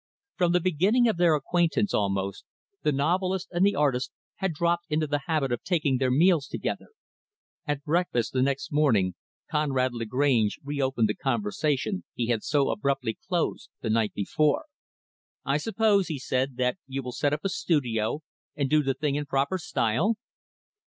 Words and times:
From 0.35 0.51
the 0.51 0.59
beginning 0.59 1.07
of 1.07 1.17
their 1.17 1.35
acquaintance, 1.35 1.93
almost, 1.93 2.43
the 2.81 2.91
novelist 2.91 3.49
and 3.51 3.63
the 3.63 3.75
artist 3.75 4.09
had 4.37 4.51
dropped 4.51 4.85
into 4.89 5.05
the 5.05 5.19
habit 5.27 5.51
of 5.51 5.61
taking 5.61 5.99
their 5.99 6.09
meals 6.09 6.47
together. 6.47 6.87
At 7.67 7.83
breakfast, 7.83 8.33
the 8.33 8.41
next 8.41 8.71
morning, 8.73 9.13
Conrad 9.51 9.93
Lagrange 9.93 10.57
reopened 10.63 11.07
the 11.07 11.13
conversation 11.13 12.03
he 12.15 12.29
had 12.29 12.41
so 12.41 12.71
abruptly 12.71 13.19
closed 13.27 13.69
the 13.81 13.91
night 13.91 14.15
before. 14.15 14.65
"I 15.45 15.57
suppose," 15.57 16.07
he 16.07 16.17
said, 16.17 16.57
"that 16.57 16.79
you 16.87 17.03
will 17.03 17.11
set 17.11 17.31
up 17.31 17.41
a 17.45 17.49
studio, 17.49 18.21
and 18.55 18.71
do 18.71 18.81
the 18.81 18.95
thing 18.95 19.13
in 19.13 19.27
proper 19.27 19.59
style?" 19.59 20.15